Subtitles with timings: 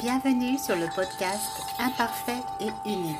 [0.00, 3.16] Bienvenue sur le podcast Imparfait et unique.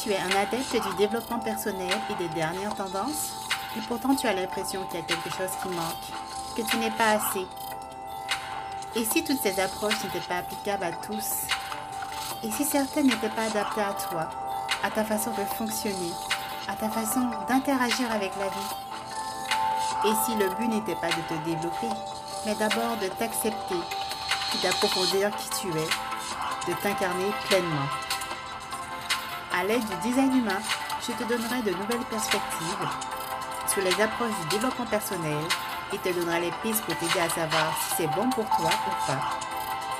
[0.00, 3.46] Tu es un adepte du développement personnel et des dernières tendances
[3.76, 6.90] et pourtant tu as l'impression qu'il y a quelque chose qui manque, que tu n'es
[6.90, 7.46] pas assez.
[8.96, 11.46] Et si toutes ces approches n'étaient pas applicables à tous
[12.42, 14.28] Et si certaines n'étaient pas adaptées à toi,
[14.82, 16.12] à ta façon de fonctionner,
[16.66, 18.74] à ta façon d'interagir avec la vie?
[20.06, 21.88] Et si le but n'était pas de te développer,
[22.44, 23.76] mais d'abord de t'accepter
[24.56, 25.88] d'approfondir qui tu es,
[26.68, 27.88] de t'incarner pleinement.
[29.52, 30.60] À l'aide du design humain,
[31.06, 32.88] je te donnerai de nouvelles perspectives
[33.66, 35.44] sur les approches du développement personnel
[35.92, 39.06] et te donnerai les pistes pour t'aider à savoir si c'est bon pour toi ou
[39.06, 39.38] pas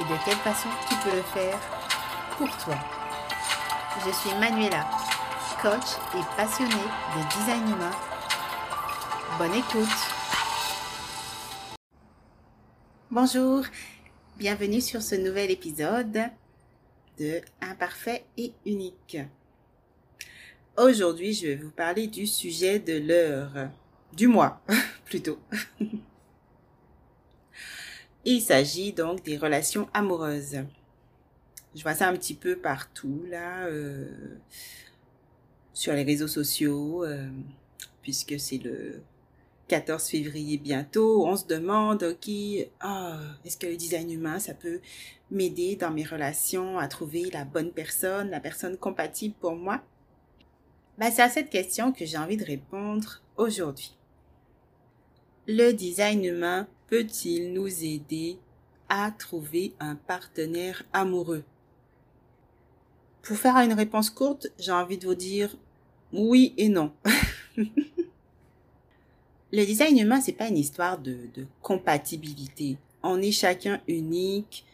[0.01, 1.59] et de quelle façon tu peux le faire
[2.37, 2.75] pour toi.
[4.05, 4.87] Je suis Manuela,
[5.61, 6.73] coach et passionnée
[7.17, 7.91] de design humain.
[9.39, 9.89] Bonne écoute.
[13.11, 13.65] Bonjour
[14.39, 16.17] Bienvenue sur ce nouvel épisode
[17.19, 19.19] de Imparfait et unique.
[20.77, 23.69] Aujourd'hui, je vais vous parler du sujet de l'heure,
[24.13, 24.63] du mois
[25.07, 25.41] plutôt.
[28.25, 30.59] Il s'agit donc des relations amoureuses.
[31.75, 34.39] Je vois ça un petit peu partout là, euh,
[35.75, 37.29] sur les réseaux sociaux, euh,
[38.03, 39.03] puisque c'est le
[39.69, 42.31] 14 février bientôt, on se demande, ok,
[42.81, 44.81] ah, est-ce que le design humain, ça peut
[45.31, 49.83] m'aider dans mes relations à trouver la bonne personne, la personne compatible pour moi?
[50.97, 53.95] Ben, c'est à cette question que j'ai envie de répondre aujourd'hui.
[55.47, 58.39] Le design humain peut-il nous aider
[58.89, 61.45] à trouver un partenaire amoureux?
[63.23, 65.55] Pour faire une réponse courte, j'ai envie de vous dire
[66.13, 66.93] oui et non.
[69.51, 71.17] Le design humain, c'est pas une histoire de,
[71.63, 72.77] compatibilité.
[73.03, 74.67] On est chacun unique.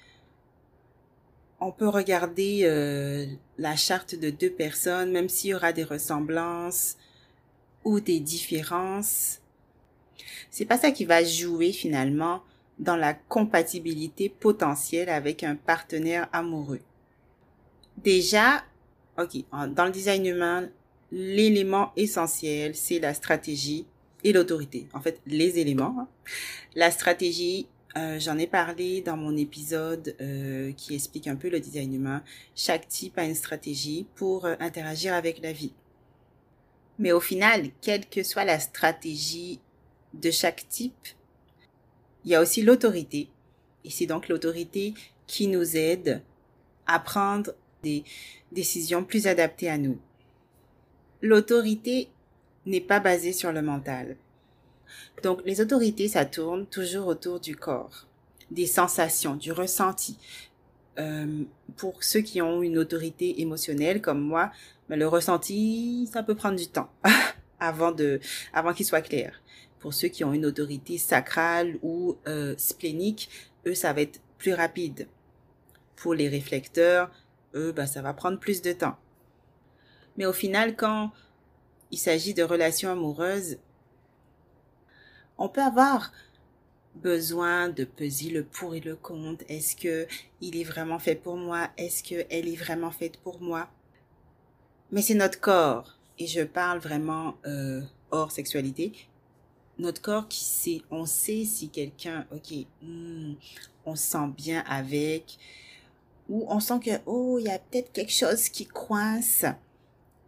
[1.61, 6.97] On peut regarder euh, la charte de deux personnes, même s'il y aura des ressemblances
[7.85, 9.41] ou des différences.
[10.51, 12.43] C'est pas ça qui va jouer finalement
[12.81, 16.81] dans la compatibilité potentielle avec un partenaire amoureux.
[17.99, 18.65] Déjà,
[19.19, 20.69] ok, dans le design humain,
[21.13, 23.87] l'élément essentiel, c'est la stratégie
[24.25, 24.89] et l'autorité.
[24.93, 25.95] En fait, les éléments.
[26.01, 26.09] Hein.
[26.75, 31.61] La stratégie, euh, j'en ai parlé dans mon épisode euh, qui explique un peu le
[31.61, 32.25] design humain.
[32.57, 35.73] Chaque type a une stratégie pour euh, interagir avec la vie.
[36.99, 39.61] Mais au final, quelle que soit la stratégie
[40.15, 41.09] de chaque type,
[42.25, 43.29] il y a aussi l'autorité.
[43.85, 44.95] Et c'est donc l'autorité
[45.27, 46.23] qui nous aide
[46.87, 47.53] à prendre
[47.83, 48.05] des
[48.53, 49.99] décisions plus adaptées à nous.
[51.21, 52.09] L'autorité
[52.67, 54.17] n'est pas basé sur le mental.
[55.23, 58.07] Donc les autorités, ça tourne toujours autour du corps,
[58.51, 60.19] des sensations, du ressenti.
[60.99, 61.43] Euh,
[61.77, 64.53] pour ceux qui ont une autorité émotionnelle comme moi,
[64.89, 66.91] ben, le ressenti, ça peut prendre du temps
[67.61, 68.21] avant de,
[68.53, 69.41] avant qu'il soit clair.
[69.81, 73.29] Pour ceux qui ont une autorité sacrale ou euh, splénique,
[73.67, 75.09] eux, ça va être plus rapide.
[75.97, 77.11] Pour les réflecteurs,
[77.55, 78.97] eux, ben, ça va prendre plus de temps.
[80.17, 81.11] Mais au final, quand
[81.95, 83.57] il s'agit de relations amoureuses,
[85.39, 86.11] on peut avoir
[86.97, 89.45] besoin de peser le pour et le contre.
[89.49, 90.09] Est-ce que
[90.41, 91.69] il est vraiment fait pour moi?
[91.79, 93.71] Est-ce que elle est vraiment faite pour moi?
[94.91, 95.97] Mais c'est notre corps.
[96.19, 97.81] Et je parle vraiment euh,
[98.11, 98.93] hors sexualité.
[99.79, 103.35] Notre corps qui sait, on sait si quelqu'un, ok, hmm,
[103.87, 105.39] on se sent bien avec,
[106.29, 109.45] ou on sent que, oh, il y a peut-être quelque chose qui coince.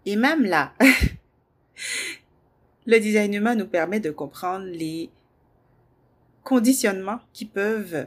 [0.04, 0.72] Et même là,
[2.86, 5.10] le design humain nous permet de comprendre les
[6.44, 8.06] conditionnements qui peuvent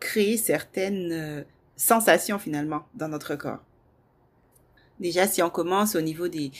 [0.00, 1.42] créer certaines euh,
[1.76, 3.62] sensations finalement dans notre corps.
[4.98, 6.50] Déjà, si on commence au niveau des,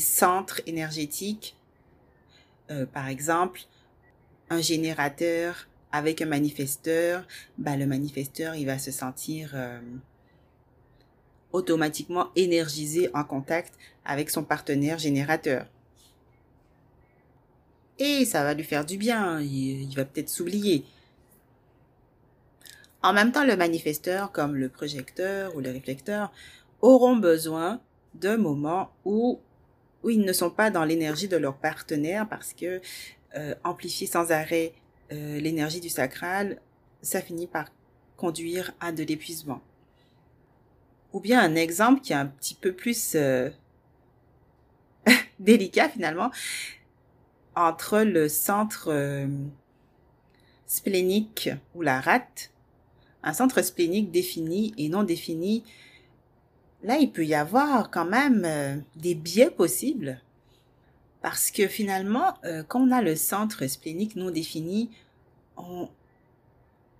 [0.00, 1.56] centres énergétiques,
[2.70, 3.62] euh, par exemple,
[4.48, 7.26] un générateur avec un manifesteur,
[7.58, 9.80] bah, le manifesteur, il va se sentir euh,
[11.52, 13.74] automatiquement énergisé en contact
[14.04, 15.66] avec son partenaire générateur.
[18.00, 20.86] Et ça va lui faire du bien, il, va peut-être s'oublier.
[23.02, 26.32] En même temps, le manifesteur, comme le projecteur ou le réflecteur,
[26.80, 27.78] auront besoin
[28.14, 29.38] d'un moment où,
[30.02, 32.80] où ils ne sont pas dans l'énergie de leur partenaire parce que
[33.36, 34.72] euh, amplifier sans arrêt
[35.12, 36.58] euh, l'énergie du sacral,
[37.02, 37.66] ça finit par
[38.16, 39.60] conduire à de l'épuisement.
[41.12, 43.50] Ou bien un exemple qui est un petit peu plus euh,
[45.38, 46.30] délicat finalement,
[47.56, 49.26] entre le centre euh,
[50.66, 52.50] splénique ou la rate
[53.22, 55.64] un centre splénique défini et non défini,
[56.82, 60.20] là, il peut y avoir quand même euh, des biais possibles.
[61.22, 64.90] Parce que finalement, euh, quand on a le centre splénique non défini,
[65.56, 65.88] on,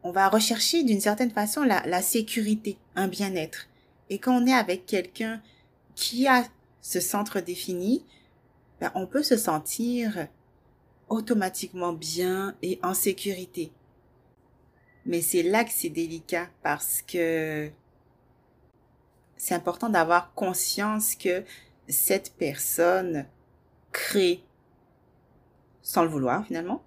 [0.05, 3.69] va rechercher d'une certaine façon la, la sécurité, un bien-être.
[4.11, 5.41] Et quand on est avec quelqu'un
[5.95, 6.45] qui a
[6.83, 8.05] ce centre défini,
[8.81, 10.27] ben, on peut se sentir
[11.11, 13.73] automatiquement bien et en sécurité.
[15.05, 17.71] Mais c'est là que c'est délicat parce que
[19.37, 21.45] c'est important d'avoir conscience que
[21.89, 23.27] cette personne
[23.93, 24.43] crée,
[25.83, 26.83] sans le vouloir finalement,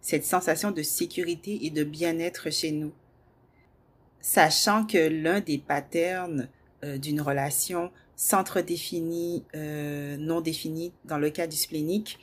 [0.00, 2.92] cette sensation de sécurité et de bien-être chez nous.
[4.20, 6.48] Sachant que l'un des patterns
[6.84, 12.18] euh, d'une relation centre défini, euh, non défini, dans le cas du splénique,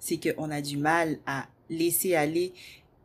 [0.00, 2.52] c'est qu'on a du mal à laisser aller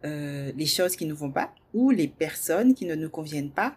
[0.03, 3.75] euh, les choses qui ne vont pas ou les personnes qui ne nous conviennent pas.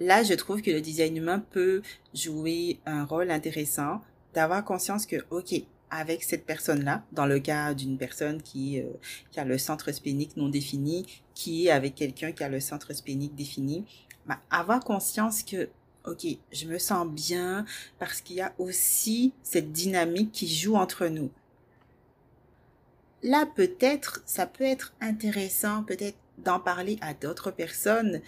[0.00, 1.82] Là, je trouve que le design humain peut
[2.12, 4.00] jouer un rôle intéressant
[4.34, 5.54] d'avoir conscience que, OK,
[5.90, 8.84] avec cette personne-là, dans le cas d'une personne qui, euh,
[9.30, 12.94] qui a le centre spénique non défini, qui est avec quelqu'un qui a le centre
[12.94, 13.84] spénique défini,
[14.26, 15.68] bah, avoir conscience que,
[16.06, 17.66] ok, je me sens bien
[17.98, 21.30] parce qu'il y a aussi cette dynamique qui joue entre nous.
[23.22, 28.20] Là, peut-être, ça peut être intéressant, peut-être d'en parler à d'autres personnes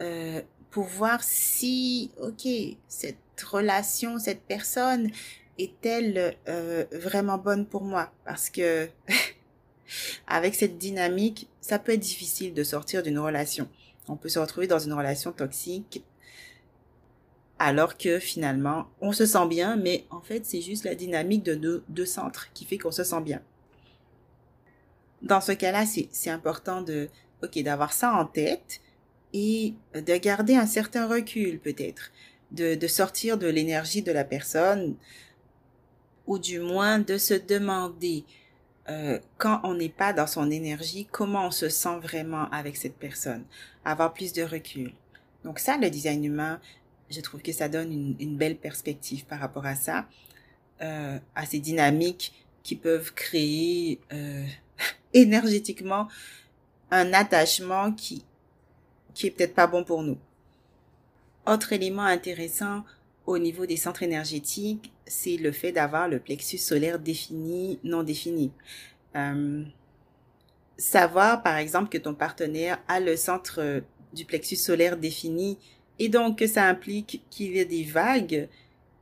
[0.00, 0.40] euh,
[0.70, 2.48] pour voir si, ok,
[2.88, 5.10] cette relation, cette personne,
[5.58, 8.12] est-elle euh, vraiment bonne pour moi?
[8.24, 8.88] Parce que
[10.26, 13.68] avec cette dynamique, ça peut être difficile de sortir d'une relation.
[14.08, 16.02] On peut se retrouver dans une relation toxique
[17.58, 21.54] alors que finalement, on se sent bien, mais en fait, c'est juste la dynamique de
[21.54, 23.42] deux, deux centres qui fait qu'on se sent bien.
[25.22, 27.08] Dans ce cas-là, c'est important de,
[27.42, 28.80] ok, d'avoir ça en tête
[29.32, 32.12] et de garder un certain recul peut-être,
[32.52, 34.96] de, de sortir de l'énergie de la personne,
[36.26, 38.24] ou du moins de se demander
[38.88, 42.96] euh, quand on n'est pas dans son énergie, comment on se sent vraiment avec cette
[42.96, 43.44] personne,
[43.84, 44.92] avoir plus de recul.
[45.44, 46.60] Donc ça, le design humain,
[47.10, 50.06] je trouve que ça donne une, une belle perspective par rapport à ça,
[50.80, 52.32] euh, à ces dynamiques
[52.62, 54.44] qui peuvent créer euh,
[55.12, 56.08] énergétiquement
[56.90, 58.24] un attachement qui
[59.14, 60.16] qui est peut-être pas bon pour nous.
[61.44, 62.84] Autre élément intéressant
[63.26, 68.52] au niveau des centres énergétiques, c'est le fait d'avoir le plexus solaire défini, non défini.
[69.16, 69.64] Euh,
[70.76, 73.82] savoir, par exemple, que ton partenaire a le centre
[74.12, 75.58] du plexus solaire défini
[75.98, 78.48] et donc que ça implique qu'il y ait des vagues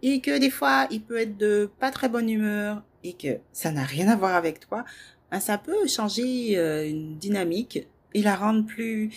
[0.03, 3.71] et que des fois il peut être de pas très bonne humeur et que ça
[3.71, 4.85] n'a rien à voir avec toi,
[5.31, 9.11] ben, ça peut changer euh, une dynamique et la rendre plus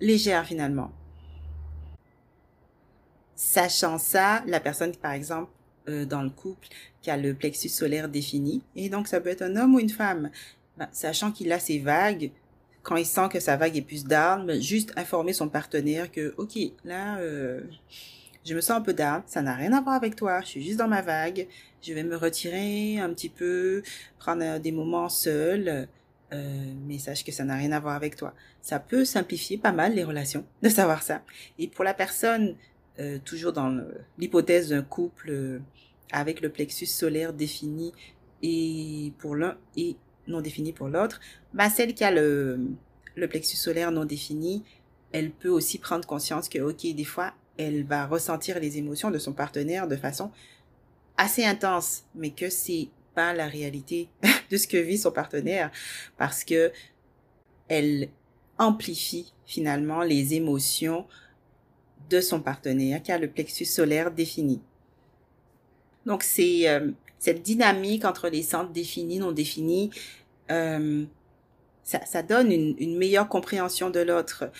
[0.00, 0.90] légère finalement.
[3.34, 5.50] Sachant ça, la personne, par exemple,
[5.88, 6.68] euh, dans le couple,
[7.02, 9.90] qui a le plexus solaire défini, et donc ça peut être un homme ou une
[9.90, 10.30] femme,
[10.78, 12.30] ben, sachant qu'il a ses vagues,
[12.82, 16.56] quand il sent que sa vague est plus ben, juste informer son partenaire que, ok,
[16.84, 17.60] là, euh,
[18.46, 20.62] je me sens un peu down, ça n'a rien à voir avec toi, je suis
[20.62, 21.48] juste dans ma vague,
[21.82, 23.82] je vais me retirer un petit peu,
[24.18, 25.88] prendre des moments seuls,
[26.32, 28.34] euh, mais sache que ça n'a rien à voir avec toi.
[28.62, 31.22] Ça peut simplifier pas mal les relations de savoir ça.
[31.58, 32.54] Et pour la personne
[33.00, 33.84] euh, toujours dans
[34.18, 35.58] l'hypothèse d'un couple euh,
[36.12, 37.92] avec le plexus solaire défini
[38.42, 39.96] et pour l'un et
[40.28, 41.20] non défini pour l'autre,
[41.52, 42.60] bah celle qui a le,
[43.16, 44.64] le plexus solaire non défini,
[45.12, 49.18] elle peut aussi prendre conscience que ok des fois elle va ressentir les émotions de
[49.18, 50.30] son partenaire de façon
[51.16, 54.08] assez intense, mais que c'est pas la réalité
[54.50, 55.70] de ce que vit son partenaire
[56.18, 56.70] parce que
[57.68, 58.08] elle
[58.58, 61.06] amplifie finalement les émotions
[62.10, 64.60] de son partenaire qui a le plexus solaire défini.
[66.04, 69.90] Donc c'est euh, cette dynamique entre les centres définis, non définis,
[70.50, 71.04] euh,
[71.82, 74.50] ça, donne une, meilleure compréhension de l'autre.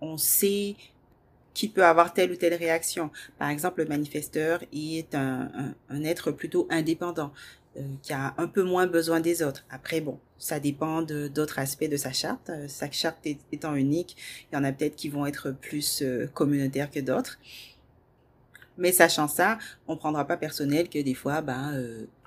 [0.00, 0.76] On, sait
[1.60, 3.10] qu'il peut avoir telle ou telle réaction.
[3.38, 5.74] Par exemple, le manifesteur est un,
[6.04, 7.32] être plutôt indépendant.
[7.76, 9.64] Euh, qui a un peu moins besoin des autres.
[9.70, 12.50] Après, bon, ça dépend d'autres aspects de sa charte.
[12.50, 14.16] Euh, sa charte étant unique,
[14.50, 17.38] il y en a peut-être qui vont être plus euh, communautaires que d'autres.
[18.76, 21.80] Mais sachant ça, on prendra pas personnel que des fois, ben,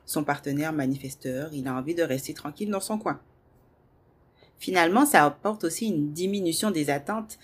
[0.06, 3.20] son partenaire manifesteur, il a envie de rester tranquille dans son coin.
[4.60, 7.38] Finalement, ça apporte aussi une diminution des attentes,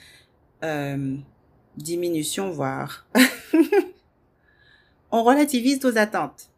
[1.77, 3.07] diminution voire.
[5.11, 6.49] on relativise nos attentes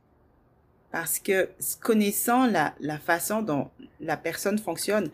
[0.92, 1.50] parce que
[1.80, 5.10] connaissant la, la façon dont la personne fonctionne,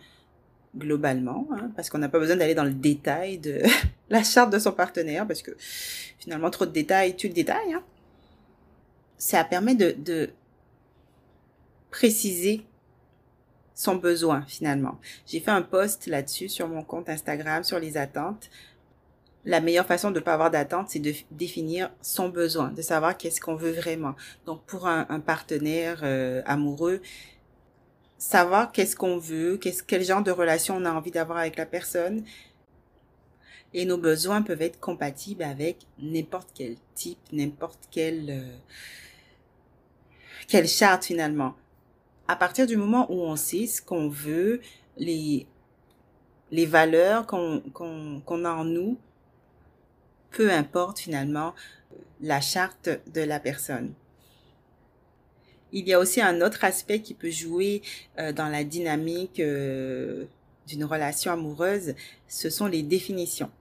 [0.75, 3.61] globalement, hein, parce qu'on n'a pas besoin d'aller dans le détail de
[4.09, 5.51] la charte de son partenaire, parce que
[6.19, 7.73] finalement, trop de détails, tu le détailles.
[7.73, 7.83] Hein.
[9.17, 10.29] Ça permet de
[11.91, 12.65] préciser
[13.77, 14.99] son besoin finalement.
[15.27, 18.49] J'ai fait un post là-dessus sur mon compte Instagram sur les attentes.
[19.47, 23.15] La meilleure façon de ne pas avoir d'attente, c'est de définir son besoin, de savoir
[23.15, 24.13] qu'est-ce qu'on veut vraiment.
[24.45, 27.01] Donc pour un, partenaire euh, amoureux,
[28.17, 31.65] savoir qu'est-ce qu'on veut, qu'est-ce, quel genre de relation on a envie d'avoir avec la
[31.65, 32.25] personne.
[33.73, 38.57] Et nos besoins peuvent être compatibles avec n'importe quel type, n'importe quelle, euh,
[40.49, 41.55] quelle charte finalement.
[42.27, 44.59] À partir du moment où on sait ce qu'on veut,
[44.97, 45.47] les,
[46.51, 48.97] les valeurs qu'on, qu'on a en nous,
[50.31, 51.53] peu importe finalement
[52.21, 53.93] la charte de la personne.
[55.71, 57.81] Il y a aussi un autre aspect qui peut jouer
[58.19, 60.25] euh, dans la dynamique euh,
[60.65, 61.93] d'une relation amoureuse,
[62.27, 63.51] ce sont les définitions.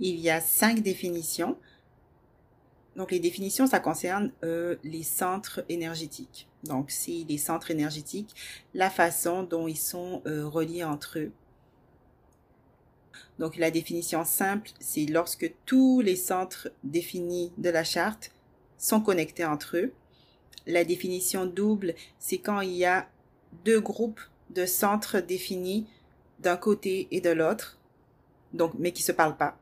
[0.00, 1.56] Il y a cinq définitions.
[2.96, 6.48] Donc les définitions, ça concerne euh, les centres énergétiques.
[6.64, 8.34] Donc c'est les centres énergétiques,
[8.74, 11.32] la façon dont ils sont reliés entre eux.
[13.38, 18.30] Donc la définition simple, c'est lorsque tous les centres définis de la charte
[18.78, 19.92] sont connectés entre eux.
[20.66, 23.08] La définition double, c'est quand il y a
[23.64, 24.20] deux groupes
[24.50, 25.86] de centres définis
[26.40, 27.78] d'un côté et de l'autre,
[28.78, 29.58] mais qui se parlent pas.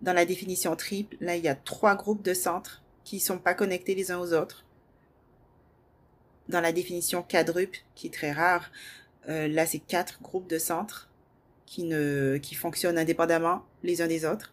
[0.00, 3.54] Dans la définition triple, là il y a trois groupes de centres qui sont pas
[3.54, 4.64] connectés les uns aux autres.
[6.48, 8.70] Dans la définition quadruple, qui est très rare,
[9.28, 11.09] euh, là c'est quatre groupes de centres
[11.70, 14.52] qui ne qui fonctionnent indépendamment les uns des autres.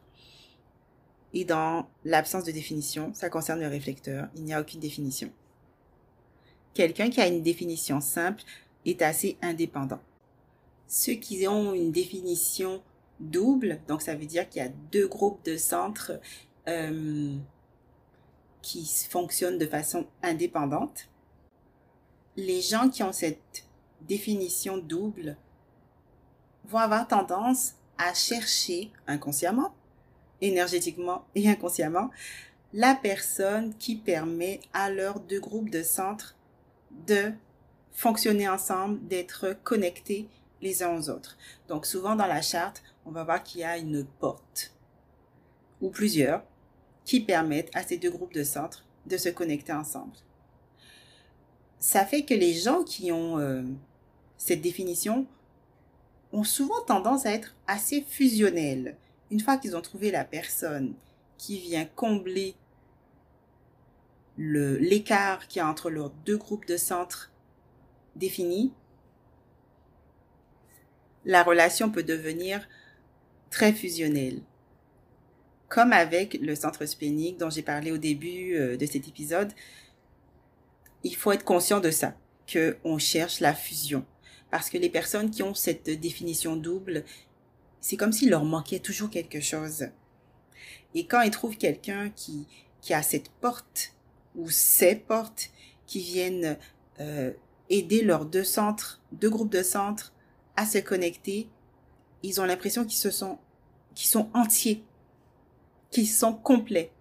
[1.33, 5.29] Et dans l'absence de définition, ça concerne le réflecteur, il n'y a aucune définition
[6.77, 8.43] quelqu'un qui a une définition simple
[8.86, 10.00] est assez indépendant.
[10.88, 12.83] Ceux qui ont une définition
[13.19, 16.12] double, donc ça veut dire qu'il y a deux groupes de centres
[16.67, 17.36] euh,
[18.62, 21.09] qui fonctionnent de façon indépendante.
[22.36, 23.65] Les gens qui ont cette
[24.01, 25.36] définition double
[26.67, 29.74] vont avoir tendance à chercher inconsciemment,
[30.41, 32.09] énergétiquement et inconsciemment,
[32.74, 36.36] la personne qui permet à leurs deux groupes de centres
[37.07, 37.31] de
[37.91, 40.29] fonctionner ensemble, d'être connectés
[40.62, 41.38] les uns aux autres.
[41.67, 44.74] Donc souvent dans la charte, on va voir qu'il y a une porte
[45.81, 46.43] ou plusieurs
[47.05, 50.13] qui permettent à ces deux groupes de centres de se connecter ensemble.
[51.79, 53.63] Ça fait que les gens qui ont euh,
[54.38, 55.27] cette définition
[56.38, 58.96] ont souvent tendance à être assez fusionnels.
[59.32, 60.94] Une fois qu'ils ont trouvé la personne
[61.38, 62.56] qui vient combler
[64.38, 67.32] l'écart qu'il y a entre leurs deux groupes de centres
[68.15, 68.72] définis,
[71.25, 72.67] la relation peut devenir
[73.50, 74.41] très fusionnelle.
[75.70, 79.51] Comme avec le centre spénique dont j'ai parlé au début euh, de cet épisode,
[81.03, 82.15] il faut être conscient de ça,
[82.46, 84.06] que on cherche la fusion.
[84.51, 87.03] Parce que les personnes qui ont cette définition double,
[87.81, 89.87] c'est comme s'il leur manquait toujours quelque chose.
[90.95, 92.47] Et quand ils trouvent quelqu'un qui,
[92.81, 93.93] qui a cette porte
[94.35, 95.49] ou ces portes
[95.85, 96.57] qui viennent
[96.99, 97.31] euh,
[97.69, 100.13] aider leurs deux centres, deux groupes de centres
[100.55, 101.49] à se connecter,
[102.23, 103.37] ils ont l'impression qu'ils se sont,
[103.95, 104.83] qu'ils sont entiers,
[105.91, 106.91] qu'ils sont complets.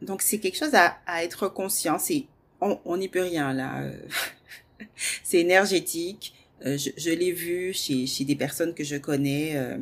[0.00, 1.98] Donc c'est quelque chose à, à être conscient.
[1.98, 2.26] C'est
[2.60, 3.90] on n'y peut rien là.
[5.22, 6.34] c'est énergétique.
[6.64, 9.56] Euh, je, l'ai vu chez, chez des personnes que je connais.
[9.56, 9.78] Euh,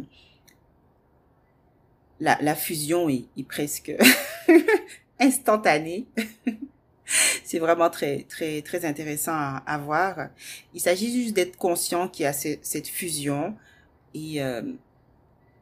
[2.21, 3.93] la, fusion est, est presque
[5.21, 6.07] instantanée.
[7.45, 10.29] c'est vraiment très, très, très intéressant à, voir.
[10.75, 13.57] Il s'agit juste d'être conscient qu'il y a cette fusion
[14.15, 14.63] et euh,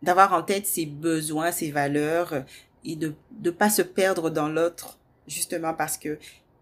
[0.03, 2.45] d'avoir en tête ses besoins, ses valeurs
[2.85, 6.19] et de ne pas se perdre dans l'autre justement parce que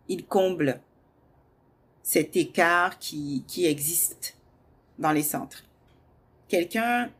[0.09, 0.81] il comble
[2.07, 4.37] cet écart qui, qui existe
[4.97, 5.65] dans les centres.
[6.47, 7.11] Quelqu'un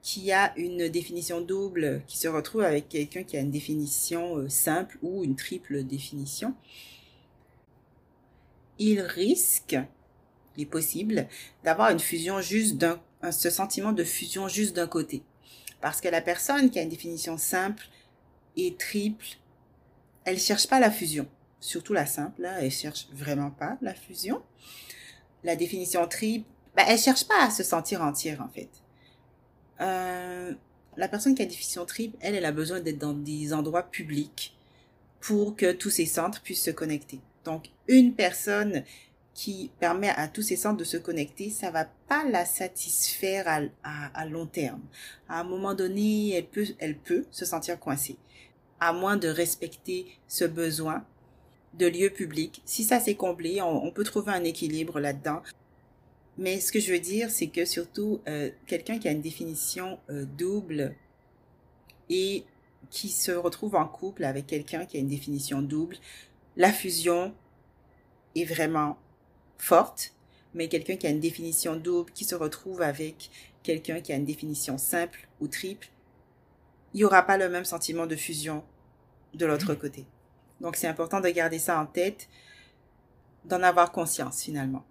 [0.00, 4.48] qui a une définition double qui se retrouve avec quelqu'un qui a une définition euh,
[4.48, 6.54] simple ou une triple définition,
[8.78, 9.76] il risque,
[10.56, 11.26] il est possible,
[11.64, 13.00] d'avoir une fusion juste d'un,
[13.32, 15.24] ce sentiment de fusion juste d'un côté.
[15.80, 17.88] Parce que la personne qui a une définition simple
[18.56, 19.26] et triple,
[20.24, 21.26] elle cherche pas la fusion.
[21.64, 24.42] Surtout la simple, là, elle cherche vraiment pas la fusion.
[25.44, 28.68] La définition triple, ben, elle cherche pas à se sentir entière, en fait
[29.80, 30.52] euh,
[30.98, 34.54] la personne qui a définition triple, elle, elle a besoin d'être dans des endroits publics
[35.20, 37.20] pour que tous ces centres puissent se connecter.
[37.46, 38.84] Donc, une personne
[39.32, 43.60] qui permet à tous ces centres de se connecter, ça va pas la satisfaire à,
[43.82, 44.82] à, à long terme.
[45.30, 48.18] À un moment donné, elle peut, elle peut se sentir coincée.
[48.80, 51.06] À moins de respecter ce besoin
[51.78, 52.62] de lieu public.
[52.64, 55.42] Si ça s'est comblé, on, peut trouver un équilibre là-dedans.
[56.38, 59.98] Mais ce que je veux dire, c'est que surtout, euh, quelqu'un qui a une définition
[60.10, 60.94] euh, double
[62.10, 62.44] et
[62.90, 65.96] qui se retrouve en couple avec quelqu'un qui a une définition double,
[66.56, 67.34] la fusion
[68.34, 68.98] est vraiment
[69.58, 70.14] forte,
[70.54, 73.30] mais quelqu'un qui a une définition double, qui se retrouve avec
[73.62, 75.88] quelqu'un qui a une définition simple ou triple,
[76.92, 78.62] il n'y aura pas le même sentiment de fusion
[79.34, 80.04] de l'autre côté.
[80.64, 82.26] Donc c'est important de garder ça en tête,
[83.44, 84.82] d'en avoir conscience finalement.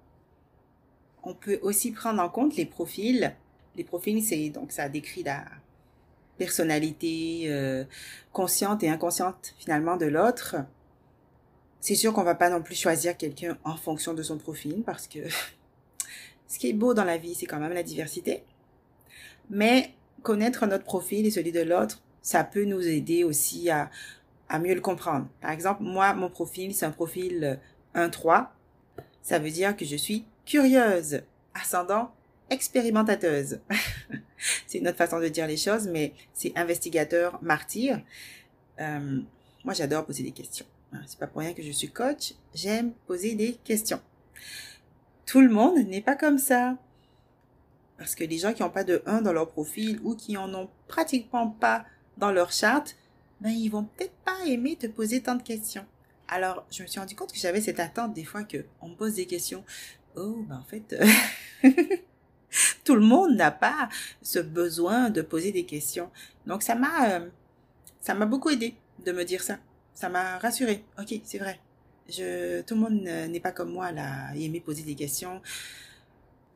[1.24, 3.36] On peut aussi prendre en compte les profils.
[3.76, 5.44] Les profils, c'est donc ça décrit la
[6.38, 7.86] personnalité euh,
[8.32, 10.58] consciente et inconsciente finalement de l'autre.
[11.80, 15.08] C'est sûr qu'on va pas non plus choisir quelqu'un en fonction de son profil parce
[15.08, 15.28] que
[16.48, 18.44] ce qui est beau dans la vie, c'est quand même la diversité.
[19.50, 23.90] Mais connaître notre profil et celui de l'autre, ça peut nous aider aussi à,
[24.54, 25.28] à mieux le comprendre.
[25.42, 27.60] Par exemple, moi, mon profil, c'est un profil
[27.96, 28.50] 1-3.
[29.24, 31.24] Ça veut dire que je suis curieuse,
[31.56, 32.12] ascendant
[32.52, 33.60] expérimentateuse.
[34.68, 38.00] c'est une autre façon de dire les choses, mais c'est investigateur, martyr.
[38.80, 39.22] Euh,
[39.66, 40.68] moi, j'adore poser des questions.
[41.08, 42.36] C'est pas pour rien que je suis coach.
[42.54, 44.02] J'aime poser des questions.
[45.26, 46.78] Tout le monde n'est pas comme ça.
[47.98, 50.54] Parce que les gens qui n'ont pas de 1 dans leur profil ou qui en
[50.54, 52.96] ont pratiquement pas dans leur charte,
[53.44, 55.86] ben, ils vont peut-être pas aimer te poser tant de questions.
[56.30, 58.96] Alors, je me suis rendu compte que j'avais cette attente des fois que on me
[58.96, 59.66] pose des questions.
[60.16, 60.96] Oh, ben en fait,
[62.86, 63.90] tout le monde n'a pas
[64.22, 66.10] ce besoin de poser des questions.
[66.48, 67.30] Donc ça m'a euh,
[68.00, 69.60] ça m'a beaucoup aidé de me dire ça.
[69.94, 70.86] Ça m'a rassuré.
[70.98, 71.60] OK, c'est vrai.
[72.10, 75.42] Je tout le monde n'est pas comme moi là, à aimer poser des questions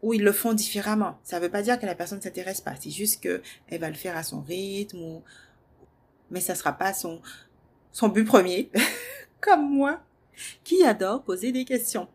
[0.01, 1.17] ou ils le font différemment.
[1.23, 3.89] Ça veut pas dire que la personne ne s'intéresse pas, c'est juste que elle va
[3.89, 5.23] le faire à son rythme ou
[6.31, 7.21] mais ça sera pas son
[8.09, 8.69] but premier
[9.41, 10.01] comme moi
[10.63, 12.07] qui adore poser des questions.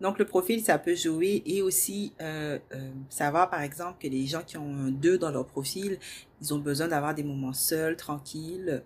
[0.00, 4.26] Donc le profil, ça peut jouer et aussi euh, euh, savoir par exemple que les
[4.26, 5.98] gens qui ont un 2 dans leur profil,
[6.42, 8.82] ils ont besoin d'avoir des moments seuls, tranquilles.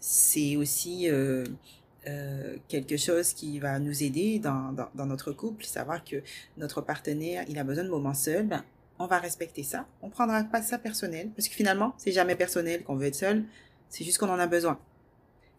[0.00, 1.44] C'est aussi euh,
[2.68, 6.22] quelque chose qui va nous aider dans, notre couple, savoir que
[6.56, 8.46] notre partenaire, il a besoin de moments seuls.
[8.46, 8.64] Ben,
[8.98, 9.86] on va respecter ça.
[10.02, 13.44] On prendra pas ça personnel, parce que finalement, c'est jamais personnel qu'on veut être seul.
[13.88, 14.78] C'est juste qu'on en a besoin,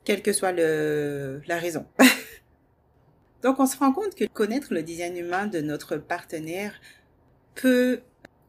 [0.04, 1.86] quelle que soit le, la raison.
[3.44, 6.74] Donc on se rend compte que connaître le design humain de notre partenaire
[7.56, 8.02] peut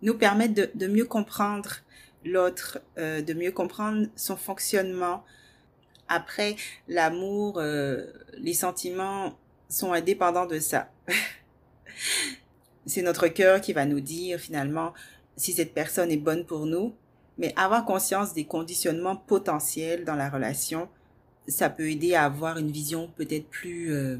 [0.03, 1.77] nous permettre de, mieux comprendre
[2.25, 5.25] l'autre, euh, de mieux comprendre son fonctionnement.
[6.09, 6.57] Après,
[6.89, 8.07] l'amour, euh,
[8.39, 10.91] les sentiments sont indépendants de ça.
[12.89, 14.95] C'est notre cœur qui va nous dire finalement
[15.37, 16.95] si cette personne est bonne pour nous,
[17.37, 20.89] mais avoir conscience des conditionnements potentiels dans la relation,
[21.47, 24.19] ça peut aider à avoir une vision peut-être plus euh,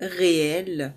[0.00, 0.94] réel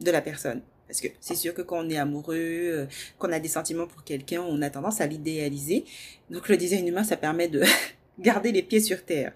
[0.00, 0.62] de la personne.
[0.86, 2.86] Parce que c'est sûr que quand on est amoureux, euh,
[3.18, 5.84] qu'on a des sentiments pour quelqu'un, on a tendance à l'idéaliser.
[6.30, 7.62] Donc le design humain, ça permet de
[8.18, 9.32] garder les pieds sur terre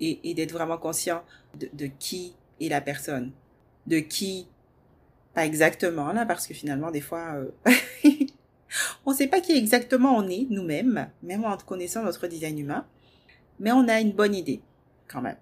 [0.00, 1.22] et, d'être vraiment conscient
[1.54, 3.32] de, qui est la personne,
[3.86, 4.46] de qui,
[5.44, 7.72] exactement là, parce que finalement des fois, euh,
[9.06, 12.86] on ne sait pas qui exactement on est nous-mêmes, même en connaissant notre design humain,
[13.58, 14.60] mais on a une bonne idée
[15.06, 15.36] quand même.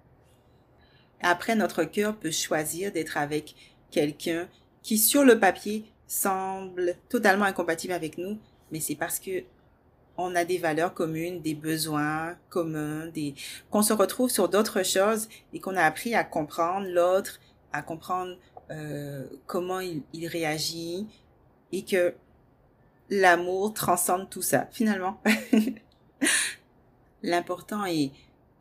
[1.21, 3.55] Après, notre cœur peut choisir d'être avec
[3.91, 4.47] quelqu'un
[4.83, 8.37] qui, sur le papier, semble totalement incompatible avec nous,
[8.71, 9.43] mais c'est parce que
[10.17, 13.35] on a des valeurs communes, des besoins communs, des
[13.69, 17.39] qu'on se retrouve sur d'autres choses et qu'on a appris à comprendre l'autre,
[17.71, 18.35] à comprendre
[18.69, 21.07] euh, comment il, réagit
[21.71, 22.13] et que
[23.09, 25.21] l'amour transcende tout ça finalement.
[27.23, 28.11] L'important est,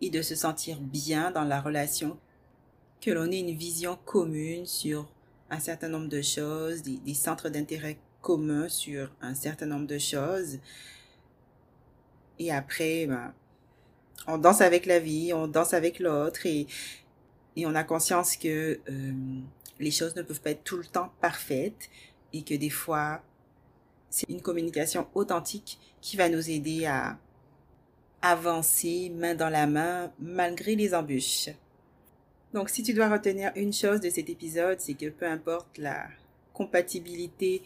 [0.00, 2.16] de se sentir bien dans la relation
[3.00, 5.08] que l'on ait une vision commune sur
[5.50, 10.58] un certain nombre de choses, des, centres d'intérêt communs sur un certain nombre de choses.
[12.38, 13.34] Et après, ben,
[14.28, 16.66] on danse avec la vie, on danse avec l'autre et,
[17.56, 19.12] et on a conscience que euh,
[19.78, 21.88] les choses ne peuvent pas être tout le temps parfaites
[22.32, 23.22] et que des fois,
[24.10, 27.18] c'est une communication authentique qui va nous aider à
[28.22, 31.50] avancer main dans la main malgré les embûches.
[32.54, 36.06] Donc si tu dois retenir une chose de cet épisode, c'est que peu importe la
[36.52, 37.62] compatibilité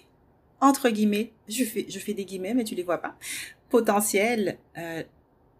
[0.60, 3.16] entre guillemets, je fais, je fais des guillemets mais tu les vois pas,
[3.70, 5.02] potentiel, euh,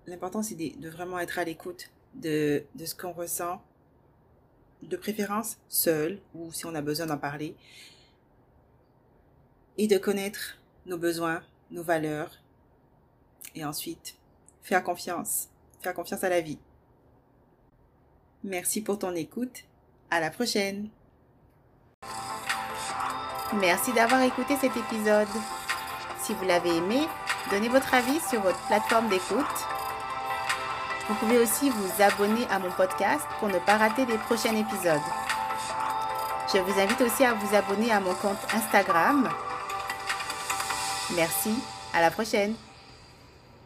[0.07, 3.63] l'important c'est de, de, vraiment être à l'écoute de, de ce qu'on ressent
[4.83, 7.57] de préférence seul ou si on a besoin d'en parler,
[9.79, 12.33] et de connaître nos besoins, nos valeurs,
[13.55, 14.17] et ensuite
[14.63, 15.49] faire confiance,
[15.81, 16.59] faire confiance à la vie.
[18.45, 19.65] Merci pour ton écoute.
[20.11, 20.89] À la prochaine.
[23.61, 25.29] Merci d'avoir écouté cet épisode.
[26.23, 27.01] Si vous l'avez aimé,
[27.51, 29.80] donnez votre avis sur votre plateforme d'écoute.
[31.11, 35.01] Vous pouvez aussi vous abonner à mon podcast pour ne pas rater les prochains épisodes.
[36.55, 39.29] Je vous invite aussi à vous abonner à mon compte Instagram.
[41.17, 41.53] Merci,
[41.93, 42.55] à la prochaine.